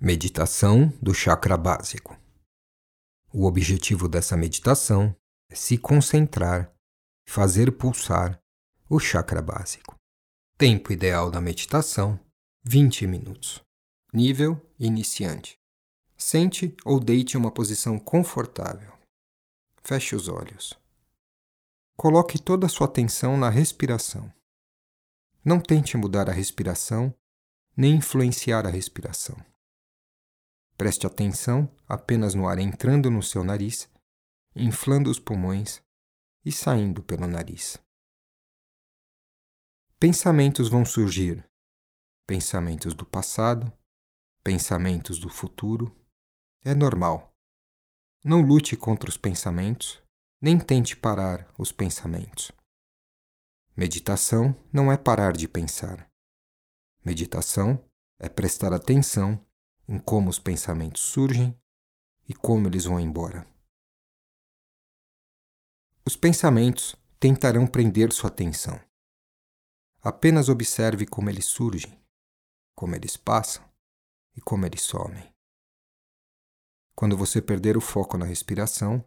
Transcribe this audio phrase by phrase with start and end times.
[0.00, 2.16] Meditação do chakra básico.
[3.32, 5.12] O objetivo dessa meditação
[5.50, 6.72] é se concentrar
[7.26, 8.40] e fazer pulsar
[8.88, 9.96] o chakra básico.
[10.56, 12.16] Tempo ideal da meditação:
[12.62, 13.60] 20 minutos.
[14.12, 15.58] Nível iniciante.
[16.16, 18.96] Sente ou deite uma posição confortável.
[19.82, 20.78] Feche os olhos.
[21.96, 24.32] Coloque toda a sua atenção na respiração.
[25.44, 27.12] Não tente mudar a respiração
[27.76, 29.36] nem influenciar a respiração.
[30.78, 33.90] Preste atenção apenas no ar entrando no seu nariz,
[34.54, 35.82] inflando os pulmões
[36.44, 37.76] e saindo pelo nariz.
[39.98, 41.44] Pensamentos vão surgir.
[42.24, 43.72] Pensamentos do passado,
[44.44, 45.92] pensamentos do futuro.
[46.64, 47.34] É normal.
[48.24, 50.00] Não lute contra os pensamentos,
[50.40, 52.52] nem tente parar os pensamentos.
[53.76, 56.08] Meditação não é parar de pensar.
[57.04, 57.84] Meditação
[58.16, 59.44] é prestar atenção
[59.88, 61.58] em como os pensamentos surgem
[62.28, 63.46] e como eles vão embora.
[66.04, 68.78] Os pensamentos tentarão prender sua atenção.
[70.00, 71.98] Apenas observe como eles surgem,
[72.74, 73.64] como eles passam
[74.36, 75.34] e como eles somem.
[76.94, 79.04] Quando você perder o foco na respiração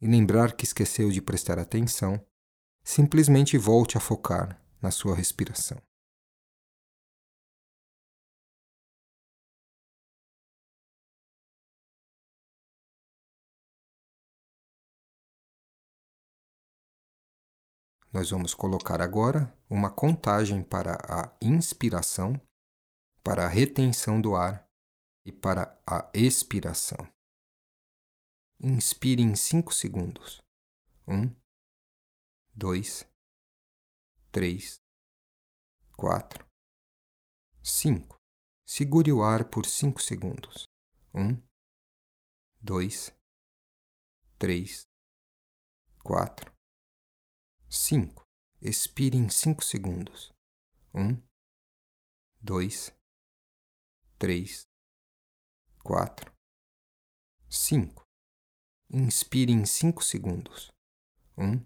[0.00, 2.24] e lembrar que esqueceu de prestar atenção,
[2.82, 5.80] simplesmente volte a focar na sua respiração.
[18.12, 22.40] Nós vamos colocar agora uma contagem para a inspiração,
[23.22, 24.68] para a retenção do ar
[25.24, 26.98] e para a expiração.
[28.58, 30.42] Inspire em 5 segundos.
[31.06, 31.32] 1,
[32.52, 33.08] 2,
[34.32, 34.80] 3,
[35.96, 36.46] 4,
[37.62, 38.16] 5.
[38.66, 40.64] Segure o ar por 5 segundos.
[41.14, 41.40] 1,
[42.60, 43.14] 2,
[44.36, 44.82] 3,
[46.02, 46.59] 4,
[47.72, 48.24] 5.
[48.60, 50.32] Expire em 5 segundos.
[50.92, 51.22] 1,
[52.42, 52.92] 2,
[54.18, 54.64] 3,
[55.84, 56.32] 4,
[57.48, 58.02] 5.
[58.92, 60.72] Inspire em 5 segundos.
[61.38, 61.64] 1,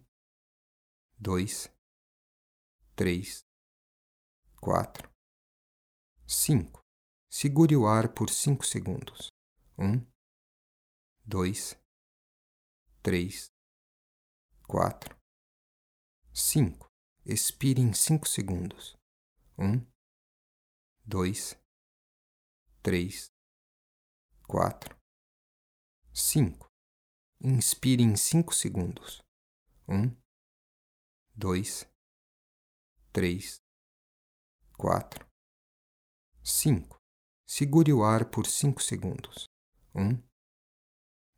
[1.18, 1.72] 2,
[2.94, 3.40] 3,
[4.60, 5.10] 4,
[6.26, 6.80] 5.
[7.30, 9.28] Segure o ar por 5 segundos.
[9.78, 10.06] 1,
[11.24, 11.78] 2,
[13.02, 13.46] 3,
[14.68, 15.23] 4,
[16.36, 16.88] 5.
[17.24, 18.96] Expire em 5 segundos.
[19.56, 19.86] 1,
[21.06, 21.56] 2,
[22.82, 23.32] 3,
[24.48, 24.96] 4,
[26.12, 26.66] 5.
[27.40, 29.22] Inspire em 5 segundos.
[29.86, 30.10] 1,
[31.36, 31.86] 2,
[33.12, 33.62] 3,
[34.76, 35.26] 4,
[36.42, 36.96] 5.
[37.46, 39.44] Segure o ar por 5 segundos.
[39.94, 40.20] 1,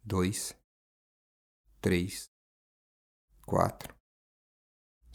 [0.02, 0.58] 2,
[1.82, 2.30] 3,
[3.44, 3.95] 4,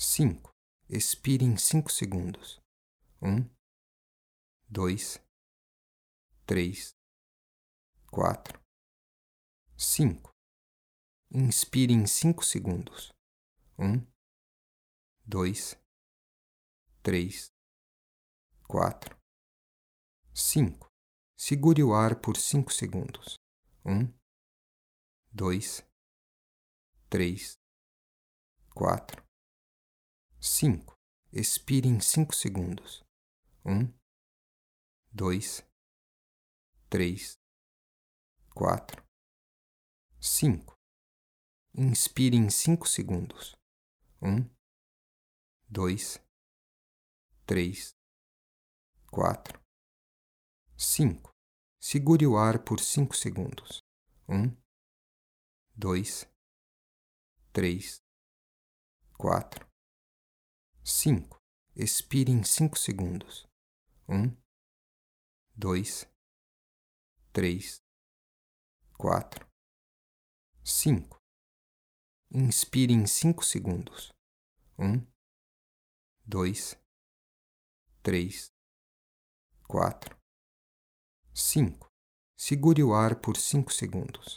[0.04, 0.50] 5.
[0.90, 2.60] Expire em 5 segundos.
[3.22, 3.48] 1,
[4.68, 5.24] 2,
[6.48, 6.90] 3,
[8.10, 8.60] 4,
[9.78, 10.32] 5.
[11.30, 13.12] Inspire em 5 segundos.
[13.78, 14.04] 1,
[15.24, 15.80] 2,
[17.04, 17.52] 3,
[18.68, 19.16] 4,
[20.34, 20.88] 5.
[21.38, 23.36] Segure o ar por 5 segundos.
[23.86, 24.12] 1,
[25.32, 25.86] 2,
[27.08, 27.54] 3,
[28.74, 29.31] 4,
[30.44, 30.96] 5.
[31.32, 33.04] Expire em 5 segundos.
[33.64, 33.94] 1,
[35.14, 35.64] 2,
[36.90, 37.40] 3,
[38.56, 39.04] 4,
[40.20, 40.74] 5.
[41.76, 43.56] Inspire em 5 segundos.
[44.20, 44.50] 1,
[45.70, 46.20] 2,
[47.46, 47.92] 3,
[49.12, 49.62] 4,
[50.76, 51.30] 5.
[51.80, 53.84] Segure o ar por 5 segundos.
[54.28, 54.58] 1,
[55.76, 56.28] 2,
[57.54, 58.02] 3,
[59.20, 59.71] 4,
[60.92, 61.38] 5.
[61.74, 63.48] Expire em 5 segundos.
[64.10, 64.36] 1,
[65.56, 66.06] 2,
[67.32, 67.82] 3,
[68.98, 69.48] 4,
[70.64, 71.18] 5.
[72.30, 74.12] Inspire em 5 segundos.
[74.78, 75.08] 1,
[76.26, 76.78] 2,
[78.04, 78.52] 3,
[79.68, 80.18] 4,
[81.34, 81.88] 5.
[82.38, 84.36] Segure o ar por 5 segundos.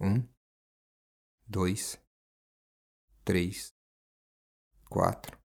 [0.00, 0.26] 1,
[1.48, 1.98] 2,
[3.24, 3.74] 3,
[4.88, 5.45] 4,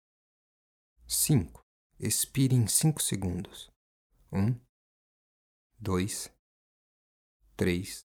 [1.11, 1.63] 5.
[1.99, 3.71] Expire em 5 segundos.
[4.31, 4.61] 1,
[5.81, 6.31] 2,
[7.57, 8.03] 3,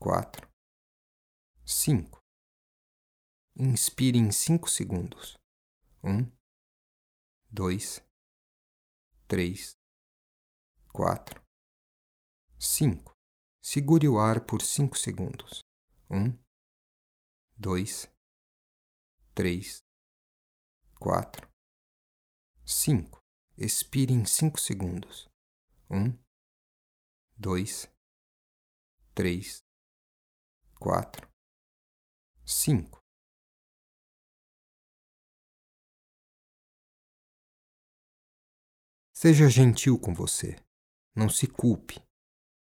[0.00, 0.48] 4,
[1.64, 2.18] 5.
[3.54, 5.36] Inspire em 5 segundos.
[6.02, 6.28] 1,
[7.52, 8.02] 2,
[9.28, 9.76] 3,
[10.92, 11.40] 4,
[12.58, 13.12] 5.
[13.62, 15.60] Segure o ar por 5 segundos.
[16.10, 16.36] 1,
[17.56, 18.08] 2,
[19.36, 19.78] 3,
[20.98, 21.45] 4,
[22.68, 23.22] 5.
[23.56, 25.28] Expire em 5 segundos.
[25.88, 26.18] 1,
[27.36, 27.88] 2,
[29.14, 29.62] 3,
[30.74, 31.28] 4,
[32.44, 32.98] 5.
[39.14, 40.56] Seja gentil com você.
[41.14, 42.02] Não se culpe.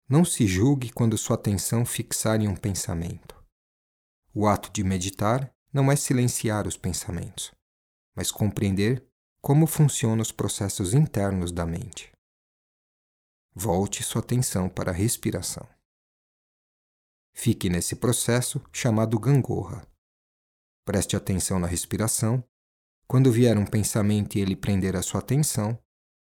[0.07, 3.43] Não se julgue quando sua atenção fixar em um pensamento.
[4.35, 7.55] O ato de meditar não é silenciar os pensamentos,
[8.15, 9.03] mas compreender
[9.45, 12.11] como funcionam os processos internos da mente.
[13.55, 15.69] Volte sua atenção para a respiração.
[17.35, 19.87] Fique nesse processo chamado gangorra.
[20.87, 22.43] Preste atenção na respiração.
[23.07, 25.79] Quando vier um pensamento e ele prender a sua atenção,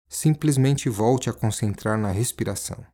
[0.08, 2.86] simplesmente volte a concentrar na respiração.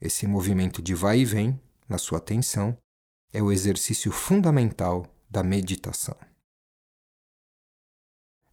[0.00, 2.78] Esse movimento de vai e vem, na sua atenção,
[3.32, 6.16] é o exercício fundamental da meditação.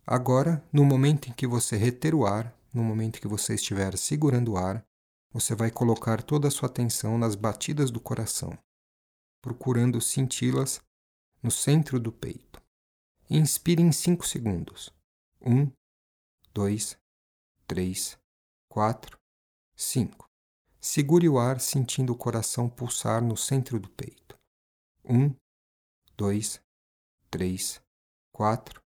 [0.06, 4.54] Agora, no momento em que você reter o ar, no momento que você estiver segurando
[4.54, 4.84] o ar,
[5.32, 8.58] você vai colocar toda a sua atenção nas batidas do coração,
[9.42, 10.82] procurando senti-las
[11.42, 12.62] no centro do peito.
[13.30, 14.92] Inspire em 5 segundos.
[15.42, 15.72] 1,
[16.54, 16.98] 2,
[17.68, 18.18] três,
[18.70, 19.18] quatro,
[19.76, 20.30] cinco.
[20.80, 24.38] Segure o ar sentindo o coração pulsar no centro do peito.
[25.04, 25.34] Um,
[26.16, 26.62] dois,
[27.30, 27.82] três,
[28.32, 28.82] quatro,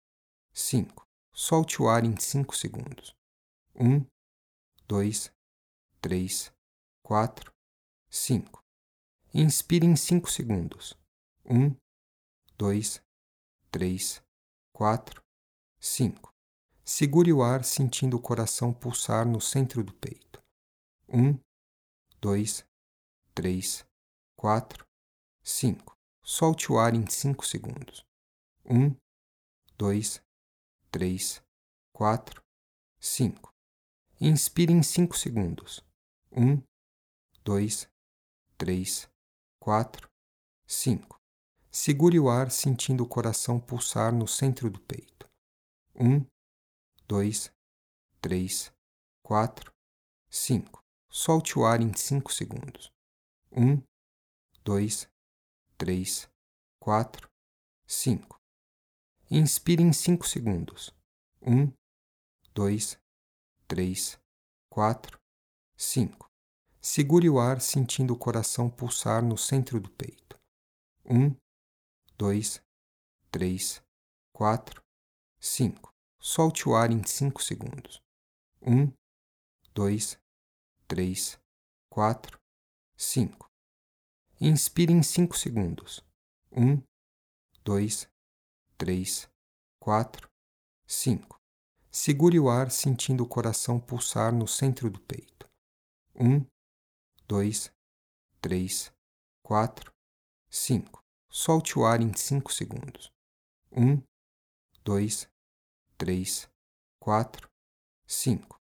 [0.53, 1.06] cinco.
[1.39, 3.15] Solte o ar em cinco segundos.
[3.75, 4.03] Um,
[4.87, 5.31] dois,
[6.01, 6.51] três,
[7.03, 7.53] quatro,
[8.09, 8.63] cinco.
[9.31, 10.95] Inspire em cinco segundos.
[11.45, 11.75] Um,
[12.57, 12.99] dois,
[13.69, 14.19] três,
[14.73, 15.21] quatro,
[15.79, 16.33] cinco.
[16.83, 20.41] Segure o ar sentindo o coração pulsar no centro do peito.
[21.07, 21.37] Um,
[22.19, 22.65] dois,
[23.35, 23.85] três,
[24.35, 24.83] quatro,
[25.43, 25.95] cinco.
[26.23, 28.03] Solte o ar em cinco segundos.
[28.65, 28.95] Um,
[29.77, 30.19] dois,
[30.91, 31.43] 3,
[31.93, 32.41] 4,
[32.99, 33.53] 5.
[34.21, 35.83] Inspire em 5 segundos.
[36.31, 36.61] 1,
[37.43, 37.89] 2,
[38.57, 39.09] 3,
[39.59, 40.09] 4,
[40.65, 41.19] 5.
[41.69, 45.29] Segure o ar sentindo o coração pulsar no centro do peito.
[45.95, 46.25] 1,
[47.07, 47.51] 2,
[48.21, 48.71] 3,
[49.23, 49.73] 4,
[50.29, 50.83] 5.
[51.09, 52.91] Solte o ar em 5 segundos.
[53.51, 53.81] 1,
[54.63, 55.09] 2,
[55.77, 56.29] 3,
[56.79, 57.29] 4,
[57.85, 58.36] 5
[59.29, 60.93] e inspire em 5 segundos.
[61.41, 61.71] 1,
[62.53, 62.99] 2,
[63.67, 64.19] 3,
[64.69, 65.19] 4,
[65.75, 66.27] 5.
[66.81, 70.39] Segure o ar sentindo o coração pulsar no centro do peito.
[71.05, 71.35] 1,
[72.17, 72.61] 2,
[73.31, 73.81] 3,
[74.33, 74.81] 4,
[75.39, 75.93] 5.
[76.19, 78.01] Solte o ar em 5 segundos.
[78.61, 78.91] 1,
[79.73, 80.19] 2,
[80.87, 81.39] 3,
[81.89, 82.39] 4,
[82.95, 83.47] 5.
[84.39, 86.03] Inspire em 5 segundos.
[86.51, 86.81] 1,
[87.63, 88.16] 2, 3, 4, 5.
[88.77, 89.29] 3,
[89.79, 90.29] 4,
[90.85, 91.39] 5.
[91.91, 95.49] Segure o ar sentindo o coração pulsar no centro do peito.
[96.15, 96.45] 1,
[97.27, 97.71] 2,
[98.41, 98.91] 3,
[99.43, 99.91] 4,
[100.49, 101.03] 5.
[101.29, 103.11] Solte o ar em 5 segundos.
[103.71, 104.01] 1,
[104.83, 105.27] 2,
[105.97, 106.47] três,
[106.99, 107.49] quatro,
[108.05, 108.61] cinco.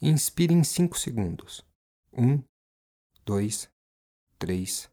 [0.00, 1.64] Inspire em cinco segundos.
[2.12, 2.42] Um,
[3.24, 3.68] dois,
[4.38, 4.88] três,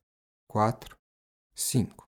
[0.47, 0.97] quatro,
[1.53, 2.04] cinco.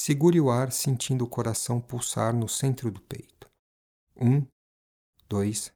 [0.00, 3.50] Segure o ar sentindo o coração pulsar no centro do peito.
[4.16, 4.46] Um,
[5.28, 5.72] dois,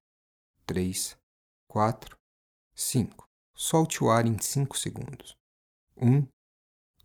[0.64, 1.18] três,
[1.66, 2.16] quatro,
[2.72, 3.28] cinco.
[3.52, 5.36] Solte o ar em cinco segundos.
[5.96, 6.24] Um,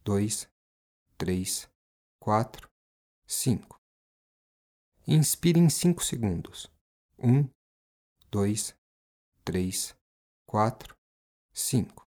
[0.04, 0.48] dois,
[1.18, 1.68] três,
[2.20, 2.70] quatro,
[3.26, 3.80] cinco.
[5.08, 6.72] Inspire em 5 segundos.
[7.18, 7.50] 1,
[8.30, 8.76] 2,
[9.44, 9.96] 3,
[10.46, 10.96] 4,
[11.52, 12.06] 5.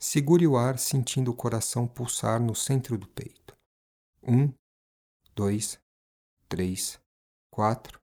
[0.00, 3.47] Segure o ar sentindo o coração pulsar no centro do peito.
[4.22, 4.52] 1,
[5.34, 5.80] 2,
[6.48, 7.00] 3,
[7.50, 8.00] 4,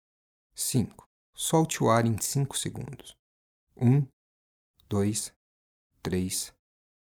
[0.56, 1.06] 5.
[1.34, 3.16] Solte o ar em 5 segundos.
[3.76, 4.08] 1,
[4.88, 5.34] 2,
[6.02, 6.54] 3,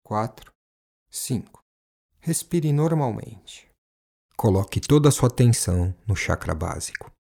[0.02, 0.52] 4,
[1.10, 1.60] 5.
[2.20, 3.70] Respire normalmente.
[4.36, 7.12] Coloque toda a sua atenção no chakra básico.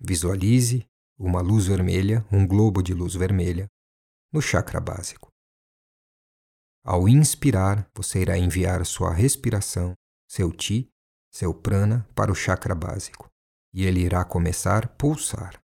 [0.00, 0.86] Visualize
[1.18, 3.66] uma luz vermelha, um globo de luz vermelha,
[4.32, 5.28] no chakra básico.
[6.82, 9.94] Ao inspirar, você irá enviar sua respiração,
[10.28, 10.90] seu ti,
[11.34, 13.28] seu prana para o chakra básico
[13.72, 15.60] e ele irá começar a pulsar.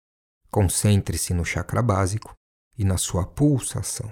[0.50, 2.34] Concentre-se no chakra básico
[2.78, 4.12] e na sua pulsação.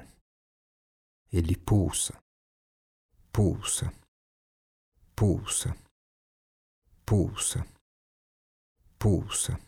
[1.31, 2.13] Ele pulsa,
[3.31, 3.91] pulsa,
[5.15, 5.75] pulsa,
[7.03, 7.65] pulsa,
[8.99, 9.67] pulsa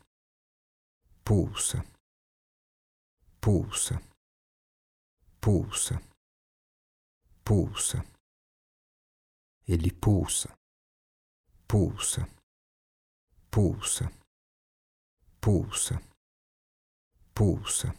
[2.20, 2.64] pulsa,
[3.42, 4.02] pulsa,
[5.40, 6.02] pulsa,
[7.44, 7.98] pulsa.
[9.68, 10.50] Ele pulsa,
[11.70, 12.22] pulsa,
[13.52, 14.10] pulsa,
[15.40, 16.02] pulsa,
[17.36, 17.94] pulsa,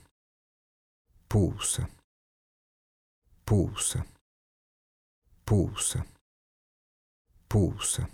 [1.29, 1.89] pulsa,
[3.47, 4.05] pulsa,
[5.47, 6.05] pulsa,
[7.49, 8.11] pulsa,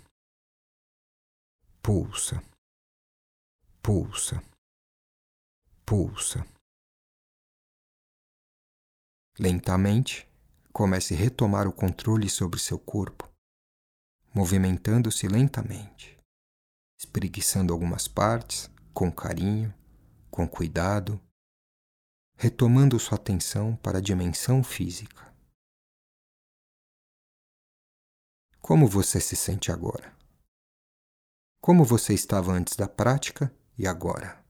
[1.81, 2.35] pulsa,
[3.81, 4.35] pulsa,
[5.83, 6.39] pulsa.
[9.39, 10.29] Lentamente,
[10.71, 13.27] comece a retomar o controle sobre seu corpo,
[14.33, 16.17] movimentando-se lentamente,
[16.97, 19.73] espreguiçando algumas partes com carinho,
[20.29, 21.21] com cuidado,
[22.35, 25.33] retomando sua atenção para a dimensão física.
[28.61, 30.15] Como você se sente agora?
[31.61, 34.43] Como você estava antes da prática e agora?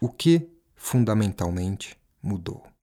[0.00, 2.66] O que, fundamentalmente, mudou?